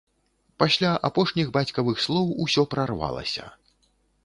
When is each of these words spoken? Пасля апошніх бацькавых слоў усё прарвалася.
Пасля 0.61 0.93
апошніх 1.09 1.51
бацькавых 1.59 2.01
слоў 2.07 2.33
усё 2.47 2.67
прарвалася. 2.75 3.45